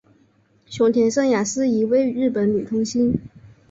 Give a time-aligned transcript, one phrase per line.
[0.65, 3.13] 熊田圣亚是一位日本女童星。